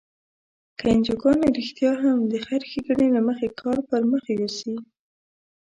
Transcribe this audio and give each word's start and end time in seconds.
که 0.77 0.85
انجوګانې 0.93 1.47
رښتیا 1.57 1.91
هم 2.03 2.17
د 2.31 2.33
خیر 2.45 2.61
ښیګڼې 2.69 3.07
له 3.15 3.21
مخې 3.27 3.47
کار 3.61 3.77
پر 3.89 4.01
مخ 4.11 4.23
یوسي. 4.37 4.75